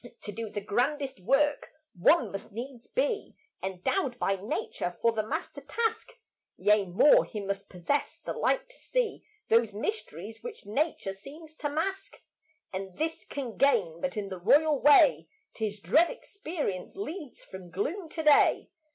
[0.21, 5.61] To do the grandest work one must needs be Endowed by Nature for the master
[5.61, 6.13] task;
[6.57, 11.69] Yea more, he must possess the light to see Those mysteries which nature seems to
[11.69, 12.19] mask,
[12.73, 18.09] And this can gain but in the royal way 'Tis dread experience leads from gloom
[18.09, 18.71] to day.